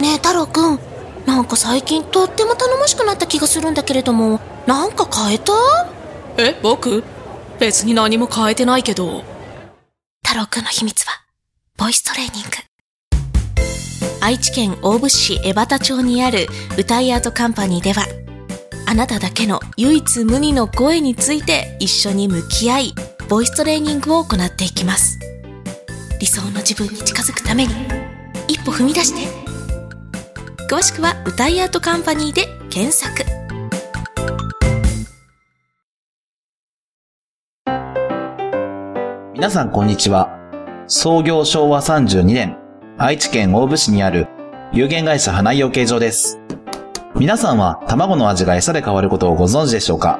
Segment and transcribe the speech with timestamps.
[0.00, 0.78] ねえ太郎くん。
[1.26, 4.40] なんか最近とっても頼もしくなった気がするんだけれども。
[4.66, 5.52] なんか変えた？
[6.38, 7.02] え、僕？
[7.58, 9.24] 別に何も変えてないけど。
[10.24, 11.12] 太郎くんの秘密は
[11.76, 12.50] ボイストレーニング。
[14.20, 18.04] 愛知県大府市江端町にある歌いアートカンパニーでは
[18.88, 22.94] あなただけの唯一無二の声について一緒に向き合い
[23.28, 25.18] ボイストレーニングを行っていきます。
[26.18, 27.74] 理想の自分に近づくために
[28.48, 29.45] 一歩踏み出して
[30.68, 33.24] 詳しくは歌いアートカンパニーで検索
[39.32, 40.28] 皆さんこんにちは。
[40.88, 42.58] 創業昭和32年、
[42.98, 44.26] 愛知県大府市にある
[44.72, 46.40] 有限会社花井養鶏場です。
[47.14, 50.18] 皆さんは卵の味が餌で変わることをご存知でしょうか？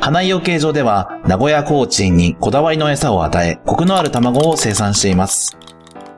[0.00, 5.58] 花井養鶏場では名古屋コーチンにこだわりの餌を与え、コクのある卵を生産しています。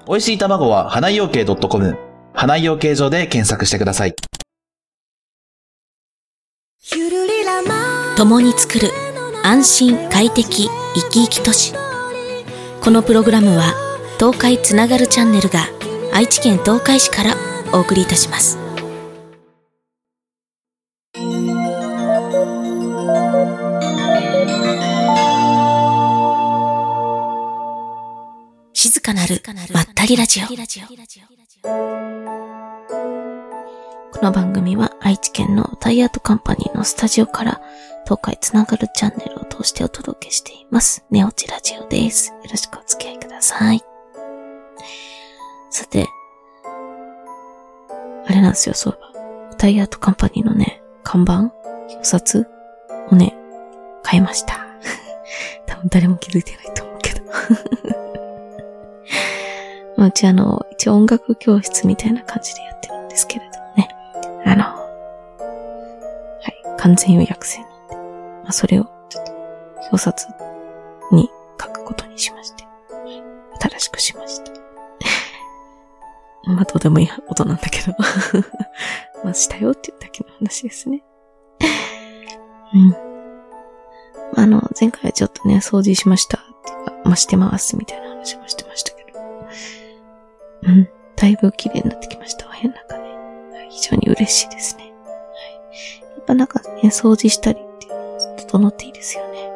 [0.07, 1.97] 美味しい卵は花井養鶏 .com、
[2.41, 4.15] 花井養鶏場で検索してください。
[8.17, 8.91] 共に作る
[9.43, 11.75] 安心快適生き生き都市
[12.81, 13.75] このプログラムは
[14.19, 15.67] 東海つながるチャンネルが
[16.13, 17.35] 愛知県東海市から
[17.73, 18.68] お送りいたします
[28.81, 29.43] 静かなる
[29.75, 30.55] まったりラジオこ
[34.23, 37.61] の番組は愛知県のタイアートカンパニーのスタジオから
[38.05, 41.05] 東海つながるチャンネルを通してお届けしています。
[41.11, 42.29] ネオチラジオです。
[42.29, 43.83] よろしくお付き合いください。
[45.71, 46.07] さて、
[48.29, 49.01] あれなんですよ、そういえ
[49.51, 49.57] ば。
[49.57, 51.51] タイアートカンパニーのね、看板
[51.89, 52.47] 表札
[53.11, 53.35] をね、
[54.07, 54.69] 変えました。
[55.67, 57.25] 多分誰も気づいてないと思うけど。
[59.99, 63.89] まあうちあの、一応音楽教室みたいな感じでやってるんですけれどもね。
[64.47, 67.97] あの、はい、完全予約制なんで、
[68.45, 69.33] まあ、それをちょっと
[69.91, 70.29] 表札
[71.11, 71.29] に
[71.61, 72.71] 書くことにしまして、は
[73.07, 73.23] い
[73.61, 74.53] 新しくしました。
[76.49, 77.93] まあ、どうでもいいことなんだけど。
[79.25, 81.03] まあ、したよっていうだけの話ですね。
[82.73, 82.97] うん。
[84.37, 86.39] あの、前回はちょっとね、掃除しました、
[87.05, 88.68] まあ、してますみたいな話もしてましたけど。
[90.69, 90.89] うん。
[91.17, 92.47] だいぶ綺麗になってきました。
[92.47, 93.69] お部屋の中ね。
[93.71, 94.85] 非常に嬉しいですね。
[94.85, 94.93] はい。
[96.17, 99.51] やっぱなんかね、掃除したりっていうのは整っていいですよね。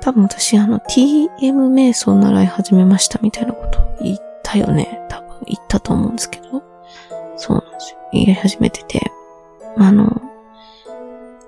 [0.00, 1.28] 多分私あの TM
[1.72, 5.00] 瞑想習い始めましたみたいなこと言ったよね。
[5.08, 6.62] 多分言ったと思うんですけど。
[7.36, 7.98] そうなんですよ。
[8.12, 9.10] やり始めてて。
[9.76, 10.20] あの、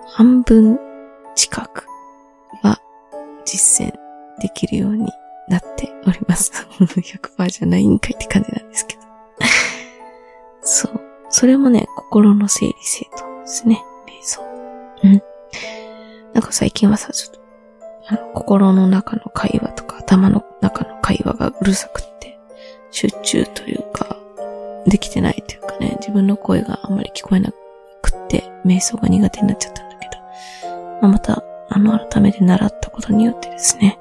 [0.08, 0.78] 半分
[1.34, 1.86] 近く
[2.62, 2.80] は
[3.44, 3.92] 実践
[4.40, 5.06] できるように
[5.48, 6.52] なっております。
[6.80, 9.02] 100%じゃないんかいって感じなんですけど。
[10.62, 11.00] そう。
[11.30, 13.82] それもね、心の整理整頓ですね。
[14.06, 14.42] 瞑想。
[15.04, 15.22] うん。
[16.34, 17.40] なんか最近はさ、ちょっと、
[18.34, 22.38] 心の中の会話とか、頭の中の会話がうるさくって、
[22.90, 24.16] 集中というか、
[24.86, 27.50] できてないというかね、自分の声があんまり聞こえな
[28.02, 30.16] くって、瞑想が苦手になっちゃったんだけど、
[31.02, 33.98] まあ、また、あの、改めて習ったことによってですね、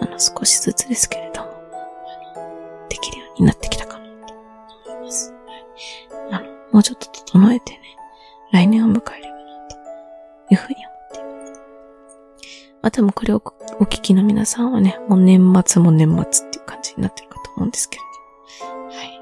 [0.00, 1.23] あの、少しずつですけれ
[3.38, 4.34] になってきたかなと
[4.92, 5.34] 思います。
[6.30, 7.80] あの、もうちょっと整えてね、
[8.52, 11.60] 来年を迎えればな、というふうに思っています。
[12.82, 13.42] まあ、多分これを
[13.80, 18.02] お聞きの皆さんはね、もう年末も年末っていう感じになってるかと思うんですけれ
[18.60, 18.76] ど。
[18.96, 19.20] はい。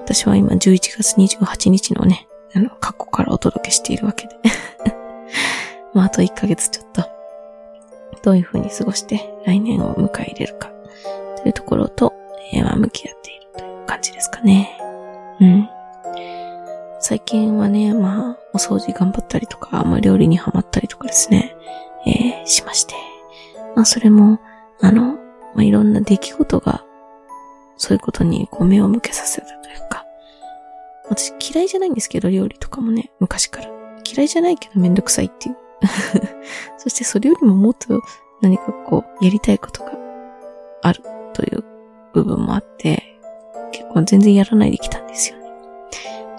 [0.00, 4.36] 私は今11月28日のね、あの、過去からお届けしているわけで。
[5.92, 7.02] まあ、あと1ヶ月ちょっと、
[8.22, 10.70] どういうふうに過ごして来年を迎え入れるか、
[11.36, 12.14] というところと、
[12.52, 14.78] えーまあ、向き合っているという感じですかね。
[15.40, 15.68] うん。
[17.00, 21.56] 最近はね、まあ、お掃除頑張ったりとか、まあ、料理にハマったりとかですね、
[22.06, 22.94] えーしまして。
[23.76, 24.40] まあ、それも、
[24.80, 25.14] あの、
[25.54, 26.84] まあ、いろんな出来事が、
[27.76, 30.04] そういうことにこう目を向けさせたというか、
[31.08, 33.70] 私嫌いじゃないんですけど、料理とかもね、昔から。
[34.10, 35.56] 嫌いじゃないけどめんどくさいっていう。
[36.78, 38.00] そしてそれよりももっと
[38.40, 39.92] 何かこう、やりたいことが
[40.82, 41.02] ある
[41.34, 41.64] という
[42.12, 43.18] 部分もあって、
[43.72, 45.48] 結構全然やらないできたんですよね。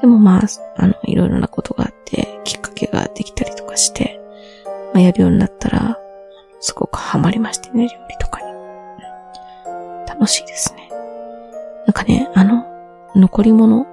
[0.01, 0.41] でもまあ、
[0.77, 4.19] あの、いろいろなことがあって、きっかけができたりとかして、
[4.93, 5.97] まあ、やるようになったら、
[6.59, 8.49] すごくハマりましてね、料理とかに。
[10.07, 10.89] 楽しいですね。
[11.85, 12.65] なんかね、あの、
[13.15, 13.85] 残り物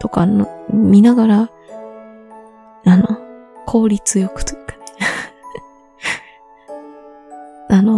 [0.00, 1.50] とかの見ながら、
[2.86, 3.18] あの、
[3.66, 4.44] 効率よく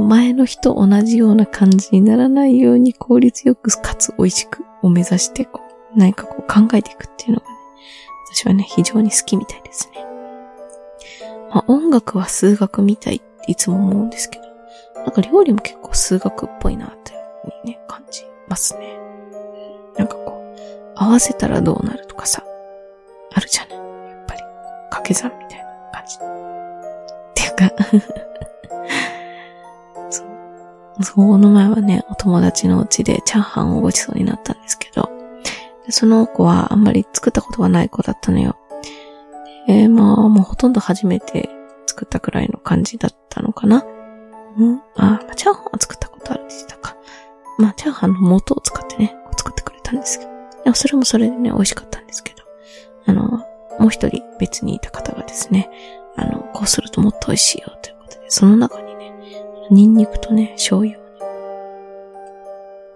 [0.04, 5.60] 前の日と同じような感じにならないように効率よくかつ美味しくを目指してこ
[5.94, 7.54] う、何かこう考えていくっていうのがね、
[8.34, 10.04] 私はね、非常に好きみたいですね。
[11.50, 14.44] まあ音楽は数学みたいっていつも思うんですけど、
[15.02, 18.98] なんか料理も結構数学っぽいなっていうふうにね、感じますね。
[19.96, 22.42] なんかこう、合わせたらどうなるとかさ、
[23.32, 23.78] あるじゃない？
[23.78, 24.40] やっぱり、
[24.90, 26.16] 掛け算みたいな感じ。
[26.16, 26.18] っ
[27.34, 27.74] ていうか
[31.00, 31.04] そう。
[31.04, 35.10] その前はね、お友達のうちでチャーハンをごちそうになったんですけど、
[35.90, 38.56] その子はあんまり作ったことがない子だったのよ。
[39.68, 41.48] えー、まあ、もうほとんど初めて
[41.86, 43.84] 作ったくらいの感じだったのかな。
[44.56, 46.96] うんあ、まあ、チャーハンは作ったことあるって言ったか。
[47.58, 50.30] まあ、チャーハンの素を使ってね、作ってくれたんですけど。
[50.64, 52.42] でもそれもそれでね、美味しかったんですけど。
[53.06, 53.22] あの、
[53.78, 55.70] もう一人別にいた方がですね、
[56.16, 58.93] あの、こうするともっと美味しいよということで、その中に、
[59.70, 61.08] ニンニクとね、醤油をね、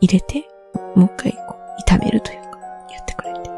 [0.01, 0.47] 入れて、
[0.95, 1.59] もう一回こう、
[1.91, 2.59] 炒めるというか、
[2.91, 3.49] 言ってくれて。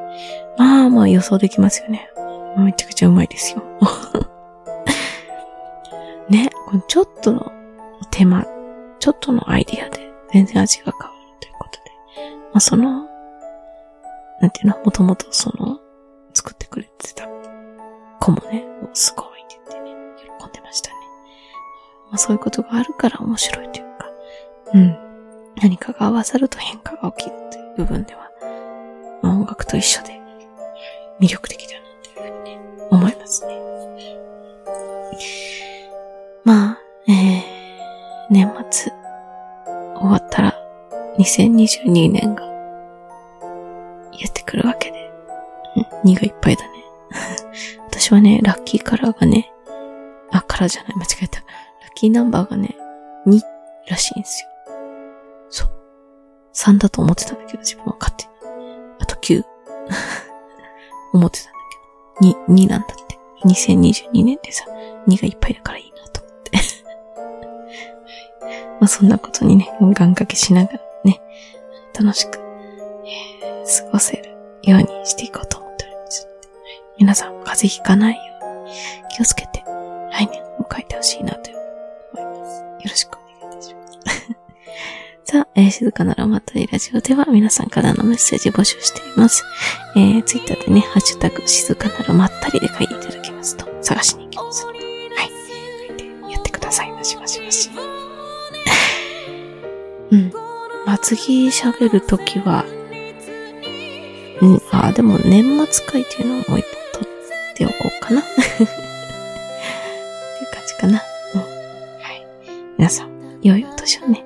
[0.57, 2.09] まあまあ予想できますよね。
[2.57, 3.62] めちゃくちゃうまいですよ。
[6.29, 7.51] ね、このちょっとの
[8.11, 8.47] 手間、
[9.01, 11.91] ちょっとのアイディアで全然味が変わるということで。
[12.53, 13.09] まあその、
[14.41, 15.81] なんていうの、もともとその、
[16.33, 17.27] 作ってくれてた
[18.21, 19.97] 子もね、もうすごいって言ってね、
[20.39, 20.90] 喜んでました。
[22.11, 24.07] まあそういうことがあるから面白いというか、
[24.75, 24.97] うん。
[25.62, 28.31] 何かが合わさると変化が起きるという部分では、
[29.23, 30.21] まあ音楽と一緒で
[31.21, 32.61] 魅力的だなというふうにね、
[32.91, 33.61] 思いますね。
[36.45, 37.43] まあ、えー、
[38.31, 38.93] 年末
[39.97, 40.55] 終わったら
[41.19, 42.45] 2022年が
[44.19, 45.13] やってくるわけで、
[45.77, 46.71] うん、2がいっぱいだね。
[47.91, 49.53] 私はね、ラッキーカラーがね、
[50.33, 51.43] あ、カラーじゃない、間違えた。
[52.00, 52.79] キーナンバーがね、
[53.26, 53.43] 2
[53.87, 54.49] らしいんですよ。
[55.50, 55.70] そう。
[56.55, 58.31] 3だと思ってたんだけど、自分は勝手に。
[59.00, 59.44] あと9。
[61.12, 61.58] 思ってたんだ
[62.23, 62.38] けど。
[62.55, 63.19] 2、2なんだって。
[63.44, 64.64] 2022年でさ、
[65.08, 66.52] 2がいっぱいだからいいなと思って。
[68.81, 71.20] まあそんなことにね、願掛けしながらね、
[71.93, 72.38] 楽しく、
[73.05, 74.31] えー、過ごせる
[74.62, 76.26] ようにしていこうと思っております。
[76.96, 78.73] 皆さん、風邪ひかないように
[79.11, 79.62] 気をつけて、
[80.12, 81.40] 来年迎えてほしいな
[85.31, 89.44] さあ、えー、静かならまったりラジオでは皆さんからのメッセージ募集しています。
[89.94, 94.85] えー、ツイッターでね、ハッシュタグ、静かならまったりで書いていただけますと、探しに行きますので、は
[95.23, 95.31] い。
[95.87, 96.91] 書いてやってください。
[96.91, 97.71] ましましまし。
[100.11, 100.32] うん。
[100.85, 102.65] まあ、次喋るときは、
[104.41, 105.56] うん、あ、でも年末
[105.87, 106.67] 会っていうのをもう一本
[107.05, 107.09] 取っ
[107.55, 108.21] ておこうかな。
[108.21, 108.67] っていう
[110.53, 111.00] 感じかな。
[111.37, 111.41] うん。
[111.41, 111.47] は
[112.15, 112.27] い。
[112.77, 114.19] 皆さん、良いお年をね、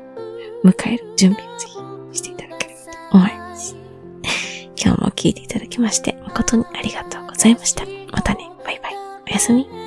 [0.64, 1.66] 迎える準備をぜ
[2.12, 3.76] ひしていただければと思います。
[4.82, 7.84] 今日も聞いていただきまして、誠にありがとうございました。
[8.10, 8.94] またね、バイバイ。
[9.28, 9.83] おやすみ。